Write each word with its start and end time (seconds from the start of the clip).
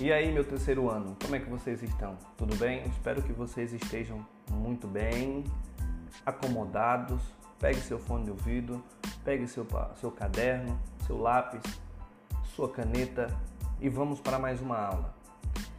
E 0.00 0.12
aí, 0.12 0.30
meu 0.30 0.44
terceiro 0.44 0.88
ano, 0.88 1.16
como 1.20 1.34
é 1.34 1.40
que 1.40 1.50
vocês 1.50 1.82
estão? 1.82 2.16
Tudo 2.36 2.54
bem? 2.54 2.84
Espero 2.84 3.20
que 3.20 3.32
vocês 3.32 3.72
estejam 3.72 4.24
muito 4.48 4.86
bem, 4.86 5.42
acomodados. 6.24 7.20
Pegue 7.58 7.80
seu 7.80 7.98
fone 7.98 8.26
de 8.26 8.30
ouvido, 8.30 8.80
pegue 9.24 9.48
seu, 9.48 9.66
seu 9.96 10.12
caderno, 10.12 10.78
seu 11.04 11.18
lápis, 11.18 11.60
sua 12.54 12.68
caneta 12.68 13.26
e 13.80 13.88
vamos 13.88 14.20
para 14.20 14.38
mais 14.38 14.60
uma 14.62 14.78
aula. 14.78 15.12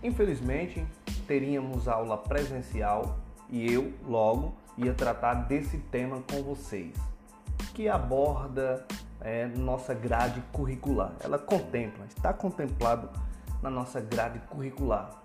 Infelizmente, 0.03 0.85
teríamos 1.25 1.87
aula 1.87 2.17
presencial 2.17 3.19
e 3.49 3.71
eu, 3.71 3.93
logo, 4.05 4.53
ia 4.77 4.93
tratar 4.93 5.45
desse 5.45 5.77
tema 5.77 6.21
com 6.29 6.43
vocês, 6.43 6.93
que 7.73 7.87
aborda 7.87 8.85
é, 9.21 9.47
nossa 9.47 9.93
grade 9.93 10.43
curricular. 10.51 11.13
Ela 11.21 11.39
contempla, 11.39 12.05
está 12.05 12.33
contemplado 12.33 13.09
na 13.61 13.69
nossa 13.69 13.99
grade 13.99 14.39
curricular, 14.49 15.23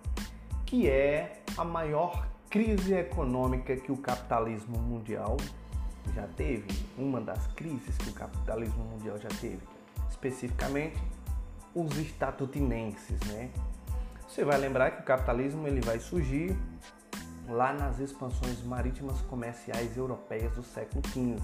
que 0.67 0.89
é 0.89 1.43
a 1.57 1.65
maior 1.65 2.27
crise 2.51 2.95
econômica 2.95 3.77
que 3.77 3.91
o 3.91 3.97
capitalismo 3.97 4.79
mundial 4.79 5.37
já 6.15 6.27
teve, 6.37 6.69
uma 6.97 7.21
das 7.21 7.47
crises 7.49 7.97
que 7.99 8.11
o 8.11 8.13
capitalismo 8.13 8.85
mundial 8.85 9.19
já 9.19 9.29
teve, 9.41 9.61
especificamente 10.09 11.01
os 11.75 11.97
estatutinenses, 11.99 13.19
né? 13.27 13.51
Você 14.29 14.45
vai 14.45 14.59
lembrar 14.59 14.91
que 14.93 15.01
o 15.01 15.05
capitalismo 15.05 15.67
ele 15.67 15.81
vai 15.81 15.99
surgir 15.99 16.57
lá 17.49 17.73
nas 17.73 17.99
expansões 17.99 18.63
marítimas 18.63 19.21
comerciais 19.23 19.97
europeias 19.97 20.53
do 20.55 20.63
século 20.63 21.03
XV. 21.09 21.39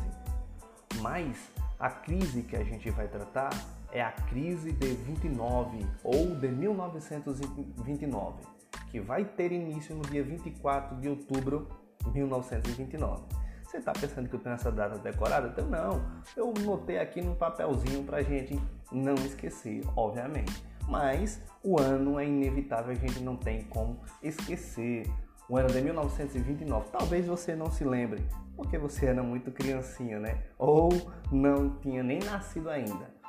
Mas 1.00 1.36
a 1.78 1.90
crise 1.90 2.42
que 2.42 2.56
a 2.56 2.64
gente 2.64 2.90
vai 2.90 3.06
tratar 3.08 3.50
é 3.92 4.02
a 4.02 4.12
crise 4.12 4.72
de 4.72 4.88
29 4.94 5.86
ou 6.04 6.34
de 6.36 6.48
1929, 6.48 8.42
que 8.90 9.00
vai 9.00 9.24
ter 9.24 9.52
início 9.52 9.94
no 9.94 10.02
dia 10.02 10.22
24 10.22 10.96
de 10.96 11.08
outubro 11.08 11.68
de 12.04 12.10
1929. 12.10 13.22
Você 13.64 13.78
está 13.78 13.92
pensando 13.92 14.28
que 14.28 14.34
eu 14.34 14.40
tenho 14.40 14.54
essa 14.54 14.72
data 14.72 14.98
decorada? 14.98 15.48
Então 15.48 15.66
não, 15.66 16.02
eu 16.36 16.52
notei 16.64 16.98
aqui 16.98 17.22
num 17.22 17.36
papelzinho 17.36 18.02
para 18.02 18.20
gente 18.22 18.60
não 18.90 19.14
esquecer, 19.14 19.82
obviamente. 19.94 20.64
Mas 20.88 21.40
o 21.62 21.80
ano 21.80 22.18
é 22.18 22.26
inevitável, 22.26 22.90
a 22.90 22.94
gente 22.94 23.20
não 23.20 23.36
tem 23.36 23.62
como 23.62 24.00
esquecer. 24.22 25.08
O 25.48 25.56
ano 25.56 25.68
de 25.68 25.80
1929. 25.82 26.90
Talvez 26.90 27.26
você 27.26 27.54
não 27.54 27.70
se 27.70 27.84
lembre, 27.84 28.24
porque 28.56 28.78
você 28.78 29.06
era 29.06 29.22
muito 29.22 29.50
criancinha, 29.50 30.18
né? 30.18 30.42
Ou 30.58 30.90
não 31.30 31.70
tinha 31.78 32.02
nem 32.02 32.20
nascido 32.20 32.70
ainda. 32.70 33.19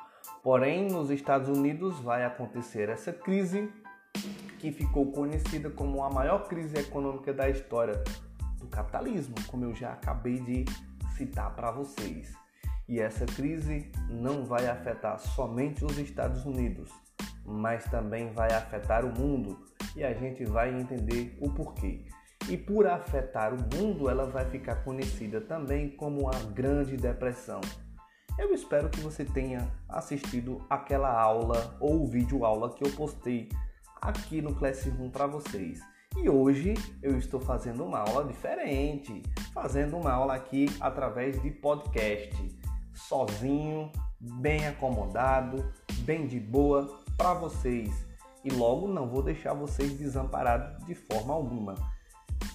Porém, 0.42 0.88
nos 0.88 1.10
Estados 1.10 1.48
Unidos 1.48 1.98
vai 2.00 2.24
acontecer 2.24 2.88
essa 2.88 3.12
crise 3.12 3.68
que 4.58 4.70
ficou 4.70 5.10
conhecida 5.10 5.70
como 5.70 6.04
a 6.04 6.10
maior 6.10 6.46
crise 6.46 6.76
econômica 6.78 7.32
da 7.32 7.48
história 7.48 8.02
do 8.58 8.66
capitalismo, 8.68 9.34
como 9.48 9.64
eu 9.64 9.74
já 9.74 9.92
acabei 9.92 10.38
de 10.38 10.64
citar 11.16 11.54
para 11.54 11.72
vocês. 11.72 12.32
E 12.88 13.00
essa 13.00 13.26
crise 13.26 13.90
não 14.08 14.44
vai 14.44 14.68
afetar 14.68 15.18
somente 15.18 15.84
os 15.84 15.98
Estados 15.98 16.44
Unidos, 16.44 16.90
mas 17.44 17.84
também 17.84 18.32
vai 18.32 18.52
afetar 18.52 19.04
o 19.04 19.12
mundo 19.18 19.58
e 19.96 20.04
a 20.04 20.12
gente 20.12 20.44
vai 20.44 20.72
entender 20.72 21.36
o 21.40 21.50
porquê. 21.50 22.04
E 22.48 22.56
por 22.56 22.86
afetar 22.86 23.54
o 23.54 23.76
mundo, 23.76 24.08
ela 24.08 24.26
vai 24.26 24.44
ficar 24.44 24.76
conhecida 24.84 25.40
também 25.40 25.90
como 25.90 26.28
a 26.28 26.38
Grande 26.52 26.96
Depressão. 26.96 27.60
Eu 28.38 28.54
espero 28.54 28.88
que 28.88 29.00
você 29.00 29.24
tenha 29.24 29.70
assistido 29.88 30.64
aquela 30.68 31.12
aula 31.12 31.76
ou 31.78 32.06
vídeo 32.06 32.44
aula 32.44 32.72
que 32.72 32.82
eu 32.82 32.90
postei 32.92 33.48
aqui 34.00 34.40
no 34.40 34.54
Classroom 34.54 35.10
para 35.10 35.26
vocês. 35.26 35.80
E 36.16 36.28
hoje 36.28 36.74
eu 37.02 37.18
estou 37.18 37.40
fazendo 37.40 37.84
uma 37.84 37.98
aula 37.98 38.24
diferente, 38.24 39.22
fazendo 39.52 39.96
uma 39.96 40.12
aula 40.12 40.34
aqui 40.34 40.66
através 40.80 41.40
de 41.42 41.50
podcast, 41.50 42.34
sozinho, 42.94 43.90
bem 44.18 44.66
acomodado, 44.66 45.70
bem 46.00 46.26
de 46.26 46.40
boa 46.40 47.00
para 47.16 47.34
vocês. 47.34 48.06
E 48.42 48.50
logo 48.50 48.88
não 48.88 49.08
vou 49.08 49.22
deixar 49.22 49.52
vocês 49.52 49.92
desamparados 49.92 50.84
de 50.86 50.94
forma 50.94 51.34
alguma. 51.34 51.74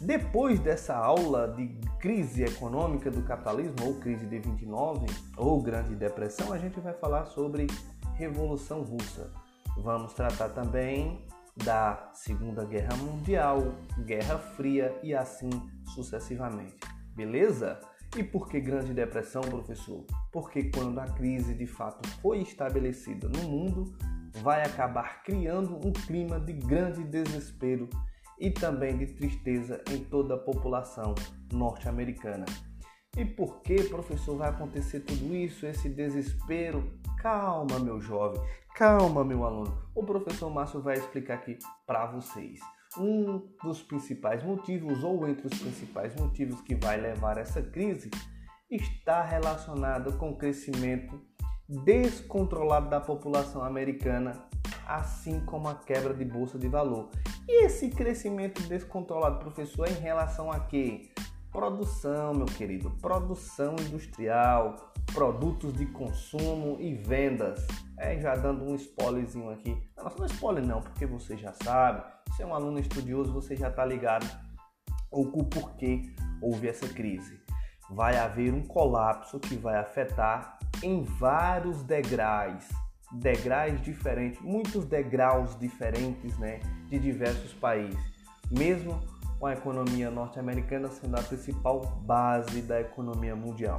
Depois 0.02 0.59
dessa 0.59 0.96
aula 0.96 1.47
de 1.47 1.68
crise 2.00 2.44
econômica 2.44 3.09
do 3.09 3.24
capitalismo, 3.24 3.75
ou 3.84 3.96
crise 3.96 4.28
de 4.28 4.38
29, 4.38 5.08
ou 5.35 5.59
Grande 5.62 5.96
Depressão, 5.96 6.53
a 6.53 6.58
gente 6.59 6.80
vai 6.80 6.94
falar 6.94 7.25
sobre 7.25 7.66
Revolução 8.13 8.84
Russa. 8.84 9.31
Vamos 9.78 10.13
tratar 10.13 10.50
também 10.50 11.25
da 11.63 12.12
Segunda 12.13 12.63
Guerra 12.63 12.96
Mundial, 12.97 13.74
Guerra 14.06 14.38
Fria 14.38 14.96
e 15.02 15.16
assim 15.16 15.50
sucessivamente. 15.96 16.78
Beleza? 17.16 17.80
E 18.16 18.24
por 18.24 18.47
que 18.47 18.59
Grande 18.59 18.94
Depressão, 18.94 19.41
professor? 19.41 20.06
Porque 20.31 20.66
quando 20.66 21.00
a 21.00 21.06
crise 21.06 21.56
de 21.56 21.66
fato 21.66 22.07
foi 22.22 22.40
estabelecida 22.41 23.28
no 23.28 23.50
mundo, 23.50 23.96
vai 24.44 24.62
acabar 24.62 25.24
criando 25.24 25.75
um 25.75 25.91
clima 25.91 26.40
de 26.40 26.53
grande 26.53 27.03
desespero 27.03 27.90
e 28.40 28.52
também 28.52 28.98
de 28.98 29.08
tristeza 29.08 29.84
em 29.92 30.03
toda 30.03 30.36
a 30.36 30.38
população 30.38 31.16
norte-americana. 31.52 32.46
E 33.18 33.25
por 33.25 33.62
que, 33.62 33.84
professor, 33.84 34.38
vai 34.38 34.50
acontecer 34.50 35.00
tudo 35.00 35.36
isso, 35.36 35.66
esse 35.66 35.90
desespero? 35.90 37.00
Calma, 37.20 37.80
meu 37.80 38.00
jovem, 38.00 38.40
calma, 38.75 39.24
meu 39.24 39.44
aluno. 39.44 39.75
O 39.96 40.03
professor 40.03 40.52
Márcio 40.52 40.81
vai 40.81 40.98
explicar 40.98 41.36
aqui 41.36 41.58
para 41.88 42.06
vocês. 42.06 42.59
Um 42.96 43.50
dos 43.64 43.81
principais 43.81 44.44
motivos, 44.44 45.04
ou 45.04 45.28
entre 45.28 45.48
os 45.48 45.59
principais 45.59 46.16
motivos 46.16 46.62
que 46.62 46.75
vai 46.75 47.02
levar 47.02 47.38
essa 47.38 47.62
crise, 47.62 48.12
está 48.69 49.24
relacionado 49.24 50.16
com 50.18 50.30
o 50.30 50.38
crescimento 50.38 51.19
descontrolado 51.68 52.90
da 52.90 53.02
população 53.02 53.64
americana 53.64 54.47
assim 54.88 55.40
como 55.42 55.68
a 55.68 55.75
quebra 55.75 56.14
de 56.14 56.24
bolsa 56.24 56.58
de 56.58 56.68
valor. 56.68 57.09
E 57.48 57.66
esse 57.66 57.90
crescimento 57.90 58.62
descontrolado, 58.64 59.40
professor, 59.40 59.88
é 59.88 59.92
em 59.92 60.00
relação 60.00 60.52
a 60.52 60.59
quê? 60.62 61.09
Produção, 61.52 62.34
meu 62.34 62.46
querido, 62.46 62.92
produção 63.02 63.75
industrial, 63.80 64.94
produtos 65.14 65.74
de 65.74 65.86
consumo 65.88 66.78
e 66.80 66.94
vendas. 66.94 67.66
É, 67.98 68.20
já 68.20 68.36
dando 68.36 68.64
um 68.64 68.75
spoilerzinho 68.75 69.50
aqui. 69.50 69.75
Não, 69.98 70.06
não 70.06 70.25
é 70.25 70.28
spoiler 70.28 70.66
não, 70.66 70.81
porque 70.81 71.06
você 71.06 71.36
já 71.36 71.54
sabe. 71.64 72.04
Você 72.30 72.44
é 72.44 72.46
um 72.46 72.54
aluno 72.54 72.80
estudioso, 72.80 73.34
você 73.34 73.56
já 73.56 73.69
está 73.69 73.84
ligado 73.84 74.25
o 75.12 75.44
porquê 75.46 76.04
houve 76.42 76.68
essa 76.68 76.88
crise. 76.88 77.40
Vai 77.90 78.18
haver 78.18 78.54
um 78.54 78.64
colapso 78.64 79.40
que 79.40 79.56
vai 79.56 79.78
afetar 79.78 80.59
em 80.84 81.04
vários 81.04 81.81
degraus 81.84 82.68
degraus 83.19 83.81
diferentes, 83.81 84.41
muitos 84.41 84.85
degraus 84.85 85.57
diferentes 85.59 86.38
né, 86.38 86.59
de 86.88 87.00
diversos 87.00 87.53
países, 87.53 88.00
mesmo 88.50 89.00
com 89.39 89.45
a 89.45 89.53
economia 89.53 90.09
norte-americana 90.09 90.89
sendo 90.89 91.17
a 91.17 91.22
principal 91.22 91.81
base 92.06 92.61
da 92.61 92.81
economia 92.81 93.35
mundial. 93.35 93.77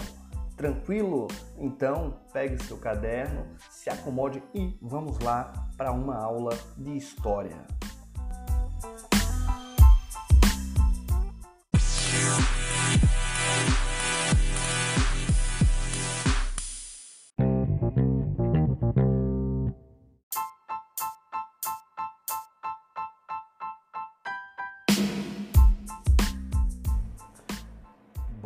Tranquilo? 0.57 1.29
Então 1.57 2.21
pegue 2.33 2.63
seu 2.65 2.77
caderno, 2.79 3.47
se 3.71 3.89
acomode 3.89 4.43
e 4.55 4.77
vamos 4.83 5.19
lá 5.21 5.53
para 5.77 5.93
uma 5.93 6.17
aula 6.17 6.57
de 6.77 6.97
história. 6.97 7.65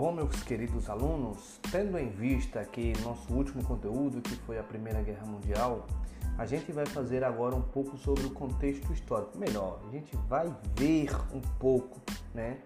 Bom, 0.02 0.10
meus 0.10 0.42
queridos 0.42 0.90
alunos, 0.90 1.60
tendo 1.70 1.96
em 1.96 2.10
vista 2.10 2.64
que 2.64 2.92
nosso 3.04 3.32
último 3.32 3.62
conteúdo, 3.62 4.20
que 4.20 4.34
foi 4.34 4.58
a 4.58 4.62
Primeira 4.64 5.00
Guerra 5.00 5.24
Mundial, 5.24 5.86
a 6.36 6.44
gente 6.44 6.72
vai 6.72 6.84
fazer 6.84 7.22
agora 7.22 7.54
um 7.54 7.62
pouco 7.62 7.96
sobre 7.96 8.26
o 8.26 8.30
contexto 8.30 8.92
histórico. 8.92 9.38
Melhor, 9.38 9.80
a 9.86 9.92
gente 9.92 10.16
vai 10.28 10.52
ver 10.76 11.14
um 11.32 11.40
pouco, 11.40 12.00
né, 12.34 12.58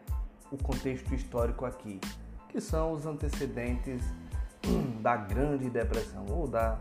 o 0.50 0.56
contexto 0.56 1.14
histórico 1.14 1.66
aqui, 1.66 2.00
que 2.48 2.58
são 2.58 2.92
os 2.92 3.04
antecedentes 3.04 4.02
da 5.02 5.14
Grande 5.16 5.68
Depressão 5.68 6.24
ou 6.30 6.48
da 6.48 6.80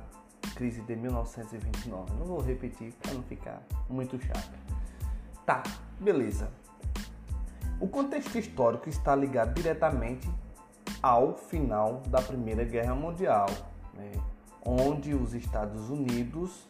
crise 0.55 0.81
de 0.83 0.95
1929. 0.95 2.13
Não 2.17 2.27
vou 2.27 2.39
repetir 2.39 2.93
para 2.93 3.13
não 3.13 3.23
ficar 3.23 3.61
muito 3.89 4.17
chato. 4.21 4.57
Tá, 5.45 5.63
beleza. 5.99 6.49
O 7.77 7.89
contexto 7.89 8.37
histórico 8.37 8.87
está 8.87 9.13
ligado 9.13 9.53
diretamente 9.53 10.29
ao 11.01 11.33
final 11.33 12.01
da 12.07 12.21
Primeira 12.21 12.63
Guerra 12.63 12.95
Mundial, 12.95 13.47
né, 13.93 14.11
onde 14.65 15.13
os 15.13 15.33
Estados 15.33 15.89
Unidos 15.89 16.67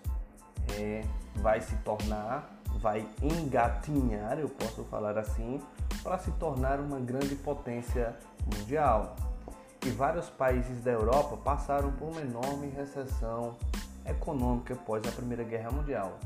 é, 0.74 1.04
vai 1.36 1.62
se 1.62 1.76
tornar, 1.78 2.50
vai 2.80 3.08
engatinhar, 3.22 4.38
eu 4.38 4.50
posso 4.50 4.84
falar 4.86 5.18
assim, 5.18 5.62
para 6.04 6.18
se 6.20 6.32
tornar 6.32 6.80
uma 6.80 7.00
grande 7.00 7.36
potência 7.36 8.16
mundial. 8.46 9.16
E 9.86 9.90
vários 9.90 10.30
países 10.30 10.84
da 10.84 10.92
Europa 10.92 11.38
passaram 11.38 11.92
por 11.92 12.10
uma 12.10 12.22
enorme 12.22 12.68
recessão 12.70 13.56
econômica 14.06 14.74
após 14.74 15.08
a 15.08 15.12
Primeira 15.12 15.44
Guerra 15.44 15.72
Mundial. 15.72 16.18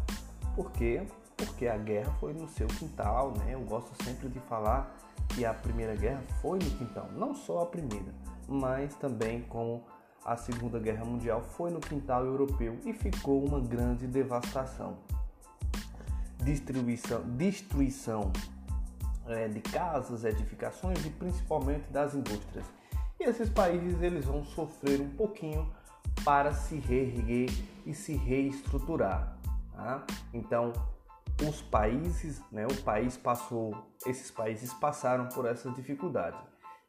Por 0.56 0.72
quê? 0.72 1.06
Porque 1.36 1.68
a 1.68 1.78
guerra 1.78 2.12
foi 2.20 2.34
no 2.34 2.48
seu 2.50 2.68
quintal, 2.68 3.34
né? 3.38 3.54
Eu 3.54 3.62
gosto 3.62 3.92
sempre 4.04 4.28
de 4.30 4.40
falar 4.42 4.94
que 5.30 5.46
a 5.46 5.54
Primeira 5.54 5.96
Guerra 5.96 6.24
foi 6.42 6.60
no 6.60 6.70
quintal, 6.72 7.10
não 7.16 7.34
só 7.34 7.62
a 7.62 7.66
primeira, 7.66 8.14
mas 8.48 8.96
também 8.96 9.42
como 9.44 9.84
a 10.26 10.36
Segunda 10.36 10.80
Guerra 10.80 11.06
Mundial 11.06 11.42
foi 11.42 11.72
no 11.72 11.80
quintal 11.80 12.26
europeu 12.26 12.78
e 12.86 12.94
ficou 12.94 13.44
uma 13.46 13.60
grande 13.60 14.06
devastação. 14.06 14.98
Destruição, 16.44 17.22
destruição 17.36 18.32
é, 19.28 19.48
de 19.48 19.60
casas, 19.60 20.24
edificações 20.24 21.06
e 21.06 21.10
principalmente 21.10 21.90
das 21.92 22.16
indústrias. 22.16 22.66
E 23.20 23.24
esses 23.24 23.50
países 23.50 24.02
eles 24.02 24.26
vão 24.26 24.44
sofrer 24.44 25.02
um 25.02 25.10
pouquinho 25.10 25.70
para 26.24 26.54
se 26.54 26.76
reerguer 26.78 27.50
e 27.86 27.94
se 27.94 28.14
reestruturar. 28.14 29.38
Tá? 29.74 30.06
Então, 30.34 30.74
os 31.48 31.62
países, 31.62 32.42
né, 32.52 32.66
o 32.66 32.84
país 32.84 33.16
passou, 33.18 33.74
esses 34.06 34.30
países 34.30 34.74
passaram 34.74 35.28
por 35.30 35.46
essas 35.46 35.74
dificuldades. 35.74 36.40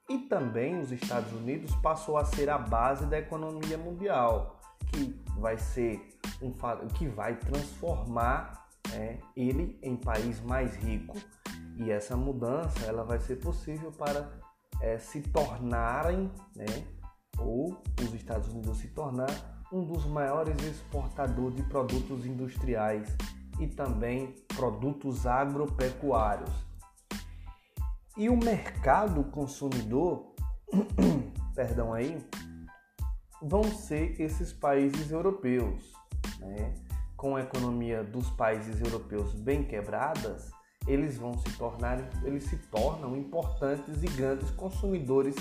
E 0.09 0.19
também 0.19 0.81
os 0.81 0.91
Estados 0.91 1.33
Unidos 1.33 1.75
passou 1.77 2.17
a 2.17 2.25
ser 2.25 2.51
a 2.51 2.59
base 2.59 3.07
da 3.07 3.19
economia 3.19 3.79
mundial, 3.79 4.61
que 4.89 5.23
vai 5.39 5.57
ser 5.57 6.19
um 6.43 6.53
que 6.89 7.07
vai 7.07 7.37
transformar 7.37 8.67
é, 8.93 9.19
ele 9.37 9.79
em 9.83 9.97
país 9.97 10.41
mais 10.41 10.75
rico. 10.77 11.17
E 11.77 11.91
essa 11.91 12.17
mudança 12.17 12.87
ela 12.87 13.05
vai 13.05 13.21
ser 13.21 13.37
possível 13.37 13.93
para 13.93 14.29
é, 14.81 14.99
se 14.99 15.21
tornarem, 15.21 16.31
né, 16.57 16.67
ou 17.39 17.81
os 18.03 18.13
Estados 18.15 18.49
Unidos 18.49 18.79
se 18.79 18.89
tornar 18.89 19.31
um 19.73 19.85
dos 19.85 20.05
maiores 20.07 20.61
exportadores 20.65 21.55
de 21.55 21.63
produtos 21.63 22.27
industriais 22.27 23.17
e 23.61 23.69
também 23.69 24.35
produtos 24.57 25.27
agropecuários 25.27 26.71
e 28.21 28.29
o 28.29 28.37
mercado 28.37 29.25
consumidor, 29.25 30.35
perdão 31.55 31.93
aí, 31.95 32.19
vão 33.41 33.65
ser 33.65 34.21
esses 34.21 34.53
países 34.53 35.11
europeus, 35.11 35.93
né? 36.39 36.75
Com 37.17 37.37
a 37.37 37.41
economia 37.41 38.05
dos 38.05 38.29
países 38.31 38.81
europeus 38.81 39.33
bem 39.33 39.63
quebradas, 39.63 40.51
eles 40.87 41.17
vão 41.17 41.39
se 41.39 41.51
tornar, 41.57 41.99
eles 42.23 42.45
se 42.45 42.57
tornam 42.57 43.17
importantes 43.17 44.03
e 44.03 44.07
grandes 44.09 44.51
consumidores 44.51 45.37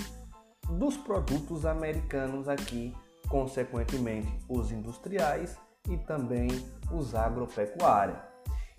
dos 0.70 0.96
produtos 0.96 1.66
americanos 1.66 2.48
aqui, 2.48 2.94
consequentemente 3.28 4.32
os 4.48 4.70
industriais 4.70 5.58
e 5.88 5.96
também 5.98 6.48
os 6.92 7.14
agropecuários. 7.14 8.18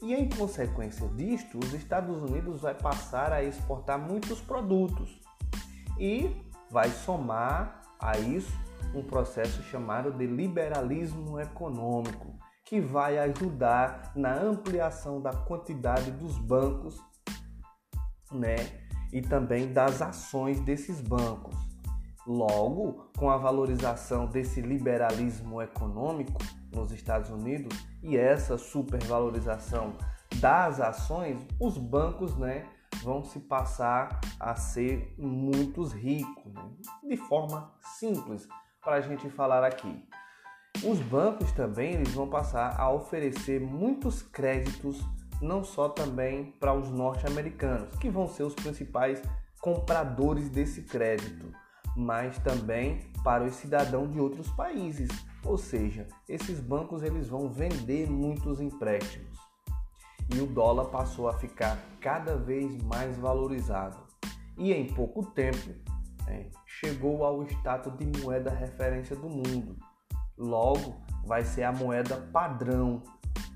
E 0.01 0.13
em 0.15 0.27
consequência 0.29 1.07
disto, 1.09 1.59
os 1.59 1.73
Estados 1.73 2.21
Unidos 2.23 2.61
vai 2.61 2.73
passar 2.73 3.31
a 3.31 3.43
exportar 3.43 3.99
muitos 3.99 4.41
produtos 4.41 5.21
e 5.99 6.35
vai 6.71 6.89
somar 6.89 7.81
a 7.99 8.17
isso 8.17 8.51
um 8.95 9.03
processo 9.03 9.61
chamado 9.63 10.11
de 10.11 10.25
liberalismo 10.25 11.39
econômico, 11.39 12.35
que 12.65 12.81
vai 12.81 13.19
ajudar 13.19 14.11
na 14.15 14.33
ampliação 14.33 15.21
da 15.21 15.31
quantidade 15.31 16.11
dos 16.11 16.37
bancos, 16.37 16.99
né, 18.31 18.55
e 19.13 19.21
também 19.21 19.71
das 19.71 20.01
ações 20.01 20.59
desses 20.61 20.99
bancos. 21.01 21.55
Logo, 22.25 23.09
com 23.17 23.29
a 23.29 23.37
valorização 23.37 24.27
desse 24.27 24.61
liberalismo 24.61 25.61
econômico, 25.61 26.37
nos 26.73 26.91
Estados 26.91 27.29
Unidos 27.29 27.77
e 28.01 28.17
essa 28.17 28.57
supervalorização 28.57 29.93
das 30.35 30.79
ações, 30.79 31.45
os 31.59 31.77
bancos 31.77 32.35
né, 32.37 32.65
vão 33.03 33.23
se 33.23 33.39
passar 33.39 34.19
a 34.39 34.55
ser 34.55 35.13
muitos 35.17 35.91
ricos, 35.91 36.53
né? 36.53 36.63
de 37.03 37.17
forma 37.17 37.73
simples 37.97 38.47
para 38.81 38.95
a 38.95 39.01
gente 39.01 39.29
falar 39.29 39.63
aqui. 39.63 40.03
Os 40.83 40.99
bancos 40.99 41.51
também 41.51 41.93
eles 41.95 42.13
vão 42.13 42.27
passar 42.27 42.79
a 42.79 42.89
oferecer 42.89 43.59
muitos 43.59 44.21
créditos, 44.21 45.01
não 45.41 45.63
só 45.63 45.89
também 45.89 46.51
para 46.59 46.73
os 46.73 46.89
norte-americanos, 46.89 47.95
que 47.97 48.09
vão 48.09 48.27
ser 48.27 48.43
os 48.43 48.55
principais 48.55 49.21
compradores 49.59 50.49
desse 50.49 50.81
crédito, 50.83 51.53
mas 51.95 52.37
também 52.39 52.99
para 53.23 53.43
os 53.43 53.55
cidadãos 53.55 54.11
de 54.11 54.19
outros 54.19 54.49
países, 54.51 55.09
ou 55.43 55.57
seja, 55.57 56.07
esses 56.27 56.59
bancos 56.59 57.03
eles 57.03 57.27
vão 57.27 57.49
vender 57.49 58.09
muitos 58.09 58.59
empréstimos 58.59 59.39
e 60.33 60.39
o 60.39 60.47
dólar 60.47 60.85
passou 60.85 61.27
a 61.27 61.33
ficar 61.33 61.77
cada 61.99 62.37
vez 62.37 62.81
mais 62.83 63.17
valorizado 63.17 63.97
e 64.57 64.73
em 64.73 64.87
pouco 64.87 65.25
tempo 65.25 65.69
né, 66.25 66.49
chegou 66.65 67.25
ao 67.25 67.43
status 67.43 67.97
de 67.97 68.21
moeda 68.21 68.49
referência 68.51 69.15
do 69.15 69.27
mundo. 69.29 69.75
Logo, 70.37 70.95
vai 71.25 71.43
ser 71.43 71.63
a 71.63 71.71
moeda 71.71 72.17
padrão. 72.31 73.03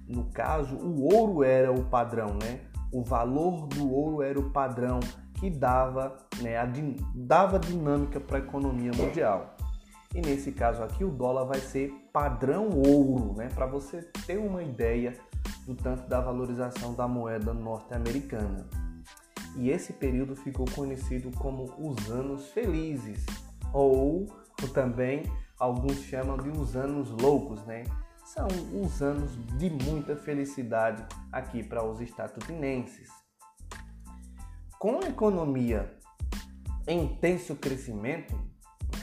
No 0.08 0.26
caso, 0.32 0.76
o 0.76 1.14
ouro 1.14 1.44
era 1.44 1.72
o 1.72 1.86
padrão, 1.86 2.38
né? 2.42 2.62
O 2.92 3.04
valor 3.04 3.68
do 3.68 3.92
ouro 3.92 4.22
era 4.22 4.40
o 4.40 4.52
padrão 4.52 5.00
que 5.40 5.50
dava, 5.50 6.18
né, 6.42 6.58
a, 6.58 6.68
dava 7.14 7.60
dinâmica 7.60 8.20
para 8.20 8.38
a 8.38 8.42
economia 8.42 8.92
mundial. 8.96 9.56
E 10.14 10.22
nesse 10.22 10.52
caso 10.52 10.82
aqui 10.82 11.04
o 11.04 11.12
dólar 11.12 11.44
vai 11.44 11.60
ser 11.60 11.92
padrão 12.14 12.70
ouro, 12.70 13.36
né? 13.36 13.50
Para 13.54 13.66
você 13.66 14.02
ter 14.26 14.38
uma 14.38 14.64
ideia 14.64 15.14
do 15.66 15.76
tanto 15.76 16.08
da 16.08 16.22
valorização 16.22 16.94
da 16.94 17.06
moeda 17.06 17.54
norte-americana. 17.54 18.66
E 19.58 19.70
esse 19.70 19.92
período 19.92 20.36
ficou 20.36 20.66
conhecido 20.74 21.32
como 21.38 21.66
os 21.78 22.10
anos 22.10 22.50
felizes, 22.52 23.26
ou, 23.74 24.26
ou 24.62 24.70
também 24.74 25.24
alguns 25.60 25.98
chamam 26.04 26.38
de 26.38 26.50
os 26.50 26.76
anos 26.78 27.10
loucos, 27.10 27.66
né? 27.66 27.84
São 28.26 28.48
os 28.82 29.02
anos 29.02 29.36
de 29.58 29.70
muita 29.70 30.16
felicidade 30.16 31.06
aqui 31.32 31.62
para 31.62 31.86
os 31.86 32.00
estadunidenses. 32.00 33.25
Com 34.86 35.00
a 35.04 35.08
economia 35.08 35.92
em 36.88 37.06
intenso 37.06 37.56
crescimento, 37.56 38.40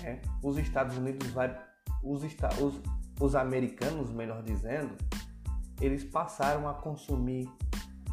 né? 0.01 0.21
Os 0.41 0.57
Estados 0.57 0.97
Unidos 0.97 1.29
vai, 1.31 1.61
os, 2.05 2.23
os, 2.23 2.81
os 3.21 3.35
americanos, 3.35 4.13
melhor 4.13 4.45
dizendo, 4.45 4.97
eles 5.81 6.05
passaram 6.05 6.69
a 6.69 6.75
consumir 6.75 7.51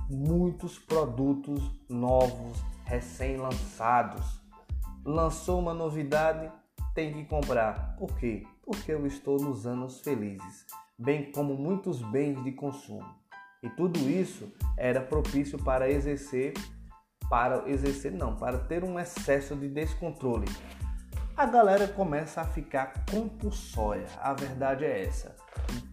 muitos 0.09 0.79
produtos 0.79 1.61
novos, 1.87 2.57
recém-lançados. 2.85 4.41
Lançou 5.05 5.59
uma 5.59 5.75
novidade, 5.75 6.51
tem 6.95 7.13
que 7.13 7.25
comprar. 7.25 7.95
Por 7.99 8.17
quê? 8.17 8.47
Porque 8.63 8.91
eu 8.91 9.05
estou 9.05 9.37
nos 9.37 9.67
anos 9.67 9.99
felizes, 9.99 10.65
bem 10.97 11.31
como 11.31 11.53
muitos 11.53 12.01
bens 12.01 12.43
de 12.43 12.51
consumo. 12.51 13.05
E 13.61 13.69
tudo 13.69 13.99
isso 14.09 14.51
era 14.75 15.01
propício 15.01 15.59
para 15.59 15.87
exercer, 15.87 16.53
para 17.29 17.69
exercer 17.69 18.11
não, 18.11 18.35
para 18.35 18.57
ter 18.57 18.83
um 18.83 18.99
excesso 18.99 19.55
de 19.55 19.69
descontrole, 19.69 20.47
a 21.37 21.45
galera 21.45 21.87
começa 21.87 22.41
a 22.41 22.45
ficar 22.45 23.05
compulsória. 23.09 24.07
A 24.21 24.33
verdade 24.33 24.83
é 24.83 25.05
essa. 25.05 25.35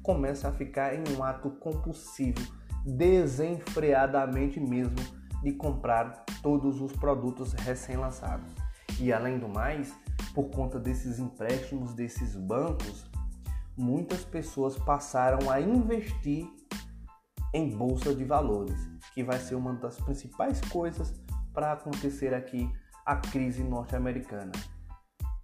Começa 0.02 0.48
a 0.48 0.52
ficar 0.52 0.94
em 0.94 1.04
um 1.16 1.22
ato 1.22 1.50
compulsivo, 1.50 2.40
desenfreadamente 2.84 4.58
mesmo, 4.58 4.96
de 5.42 5.52
comprar 5.52 6.24
todos 6.42 6.80
os 6.80 6.90
produtos 6.92 7.52
recém-lançados. 7.52 8.50
E 8.98 9.12
além 9.12 9.38
do 9.38 9.48
mais, 9.48 9.94
por 10.34 10.50
conta 10.50 10.80
desses 10.80 11.18
empréstimos 11.18 11.94
desses 11.94 12.34
bancos, 12.34 13.08
muitas 13.76 14.24
pessoas 14.24 14.76
passaram 14.78 15.50
a 15.50 15.60
investir 15.60 16.48
em 17.52 17.70
bolsa 17.70 18.14
de 18.14 18.24
valores, 18.24 18.90
que 19.14 19.22
vai 19.22 19.38
ser 19.38 19.54
uma 19.54 19.74
das 19.74 20.00
principais 20.00 20.60
coisas 20.62 21.14
para 21.56 21.72
acontecer 21.72 22.34
aqui 22.34 22.70
a 23.06 23.16
crise 23.16 23.64
norte-americana. 23.64 24.52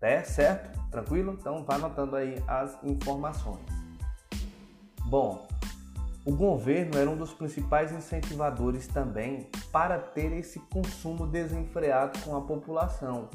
É 0.03 0.23
certo? 0.23 0.79
Tranquilo? 0.91 1.39
Então 1.41 1.65
vá 1.65 1.77
anotando 1.77 2.17
aí 2.17 2.35
as 2.47 2.77
informações. 2.85 3.65
Bom, 5.07 5.49
o 6.27 6.37
governo 6.37 6.99
era 6.99 7.09
um 7.09 7.17
dos 7.17 7.33
principais 7.33 7.93
incentivadores 7.93 8.87
também 8.87 9.49
para 9.73 9.99
ter 9.99 10.33
esse 10.33 10.59
consumo 10.59 11.27
desenfreado 11.27 12.19
com 12.21 12.37
a 12.37 12.43
população 12.43 13.31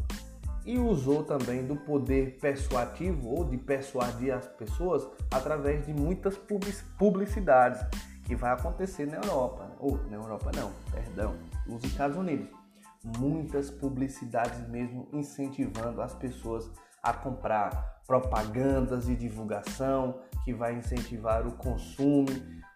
e 0.64 0.78
usou 0.78 1.24
também 1.24 1.66
do 1.66 1.78
poder 1.78 2.38
persuativo 2.40 3.30
ou 3.30 3.44
de 3.44 3.58
persuadir 3.58 4.34
as 4.36 4.46
pessoas 4.46 5.08
através 5.32 5.86
de 5.86 5.94
muitas 5.94 6.38
publicidades 6.98 7.82
que 8.26 8.36
vai 8.36 8.52
acontecer 8.52 9.08
na 9.08 9.16
Europa, 9.16 9.72
ou 9.80 9.98
na 10.10 10.18
Europa 10.18 10.52
não, 10.54 10.72
perdão, 10.92 11.36
nos 11.66 11.82
Estados 11.86 12.18
Unidos. 12.18 12.67
Muitas 13.18 13.70
publicidades 13.70 14.68
mesmo 14.68 15.08
incentivando 15.14 16.02
as 16.02 16.14
pessoas 16.14 16.70
a 17.02 17.14
comprar 17.14 18.02
propagandas 18.06 19.06
de 19.06 19.16
divulgação 19.16 20.20
que 20.44 20.54
vai 20.54 20.74
incentivar 20.76 21.46
o 21.46 21.52
consumo, 21.54 22.28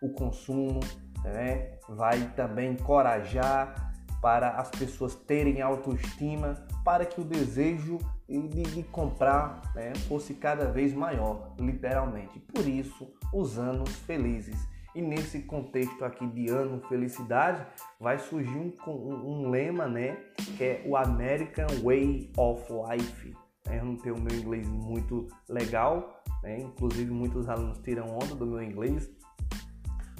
o 0.01 0.09
consumo, 0.09 0.79
né? 1.23 1.77
vai 1.87 2.31
também 2.35 2.73
encorajar 2.73 3.91
para 4.21 4.51
as 4.51 4.69
pessoas 4.69 5.15
terem 5.15 5.61
autoestima, 5.61 6.63
para 6.85 7.05
que 7.05 7.19
o 7.19 7.23
desejo 7.23 7.97
de, 8.29 8.63
de 8.63 8.83
comprar 8.83 9.61
né, 9.73 9.93
fosse 10.07 10.35
cada 10.35 10.65
vez 10.71 10.93
maior, 10.93 11.55
literalmente. 11.59 12.39
Por 12.39 12.67
isso, 12.67 13.11
os 13.33 13.57
anos 13.57 13.89
felizes. 14.01 14.67
E 14.93 15.01
nesse 15.01 15.43
contexto 15.43 16.03
aqui 16.03 16.27
de 16.27 16.49
ano 16.49 16.81
felicidade, 16.87 17.65
vai 17.99 18.19
surgir 18.19 18.57
um, 18.57 18.73
um, 18.87 19.43
um 19.43 19.49
lema, 19.49 19.87
né, 19.87 20.17
que 20.57 20.63
é 20.63 20.83
o 20.85 20.97
American 20.97 21.67
Way 21.83 22.31
of 22.37 22.65
Life. 22.89 23.33
Eu 23.69 23.85
não 23.85 23.95
tenho 23.95 24.15
o 24.15 24.21
meu 24.21 24.37
inglês 24.37 24.67
muito 24.67 25.27
legal, 25.47 26.21
né? 26.43 26.59
inclusive 26.59 27.09
muitos 27.11 27.47
alunos 27.47 27.77
tiram 27.79 28.05
onda 28.05 28.35
do 28.35 28.45
meu 28.45 28.61
inglês, 28.61 29.09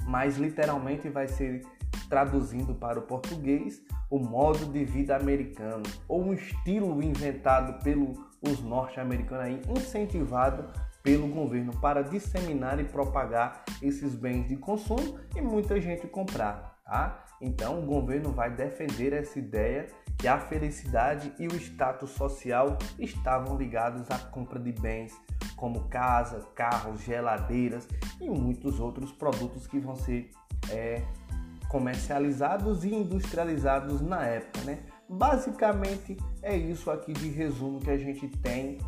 mas 0.06 0.38
literalmente 0.38 1.08
vai 1.08 1.28
ser 1.28 1.62
traduzindo 2.08 2.74
para 2.74 2.98
o 2.98 3.02
português 3.02 3.82
o 4.10 4.18
modo 4.18 4.66
de 4.66 4.84
vida 4.84 5.16
americano 5.16 5.82
ou 6.06 6.22
um 6.22 6.34
estilo 6.34 7.02
inventado 7.02 7.82
pelos 7.82 8.60
norte-americanos 8.62 9.66
incentivado 9.66 10.70
pelo 11.02 11.26
governo 11.28 11.72
para 11.80 12.02
disseminar 12.02 12.78
e 12.78 12.84
propagar 12.84 13.64
esses 13.82 14.14
bens 14.14 14.48
de 14.48 14.56
consumo 14.56 15.18
e 15.34 15.40
muita 15.40 15.80
gente 15.80 16.06
comprar, 16.06 16.78
tá? 16.84 17.24
Então 17.40 17.82
o 17.82 17.86
governo 17.86 18.30
vai 18.30 18.54
defender 18.54 19.12
essa 19.12 19.38
ideia 19.38 19.88
que 20.16 20.28
a 20.28 20.38
felicidade 20.38 21.32
e 21.38 21.48
o 21.48 21.56
status 21.56 22.10
social 22.10 22.78
estavam 22.98 23.56
ligados 23.56 24.08
à 24.10 24.18
compra 24.18 24.60
de 24.60 24.70
bens 24.72 25.12
como 25.56 25.88
casa, 25.88 26.46
carros, 26.54 27.02
geladeiras 27.02 27.88
e 28.20 28.30
muitos 28.30 28.78
outros 28.78 29.10
produtos 29.10 29.66
que 29.66 29.80
vão 29.80 29.96
ser 29.96 30.30
é, 30.70 31.02
comercializados 31.68 32.84
e 32.84 32.94
industrializados 32.94 34.00
na 34.00 34.24
época, 34.24 34.64
né? 34.64 34.80
Basicamente 35.08 36.16
é 36.42 36.56
isso 36.56 36.90
aqui 36.90 37.12
de 37.12 37.28
resumo 37.28 37.80
que 37.80 37.90
a 37.90 37.98
gente 37.98 38.28
tem 38.28 38.78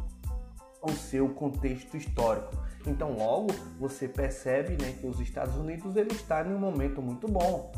o 0.85 0.93
seu 0.93 1.29
contexto 1.31 1.97
histórico. 1.97 2.53
Então 2.87 3.17
logo 3.17 3.49
você 3.79 4.07
percebe 4.07 4.73
né, 4.83 4.93
que 5.01 5.07
os 5.07 5.21
Estados 5.21 5.57
Unidos 5.57 5.97
está 5.97 6.47
em 6.47 6.53
um 6.53 6.59
momento 6.59 7.01
muito 7.01 7.27
bom. 7.27 7.73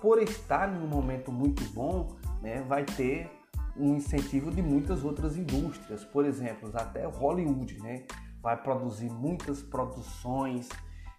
Por 0.00 0.22
estar 0.22 0.72
em 0.72 0.78
um 0.78 0.86
momento 0.86 1.30
muito 1.30 1.62
bom, 1.72 2.16
né, 2.40 2.62
vai 2.62 2.84
ter 2.84 3.30
um 3.76 3.94
incentivo 3.94 4.50
de 4.50 4.62
muitas 4.62 5.04
outras 5.04 5.36
indústrias, 5.36 6.04
por 6.04 6.24
exemplo, 6.24 6.70
até 6.74 7.04
Hollywood, 7.06 7.78
né, 7.80 8.04
vai 8.42 8.56
produzir 8.56 9.10
muitas 9.10 9.62
produções, 9.62 10.68